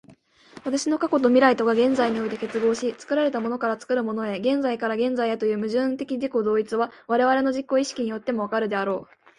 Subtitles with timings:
[0.65, 9.07] 私の過去と未来とが現在において結合し、作られたものから作るものへ、現在から現在へという矛盾的自己同一は、我々の自己意識によっても分かるであろう。